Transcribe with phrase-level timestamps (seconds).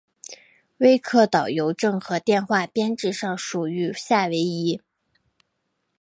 [0.77, 4.81] 威克岛邮政和电话编制上属于夏威夷。